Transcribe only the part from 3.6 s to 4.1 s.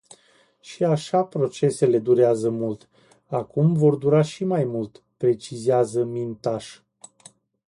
vor